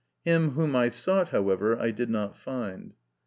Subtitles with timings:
[0.25, 2.95] Him whom I sought, however, I did not find.